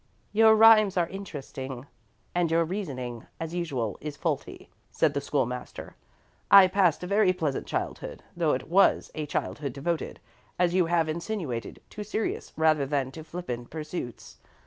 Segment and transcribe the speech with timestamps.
[0.33, 1.85] "'"Your rhymes are interesting,
[2.33, 5.95] and your reasoning, as usual, is faulty," said the School master.
[6.49, 10.19] "I passed a very pleasant childhood, though it was a childhood devoted,
[10.57, 14.39] as you have insinuated, to serious rather than to flippant pursuits.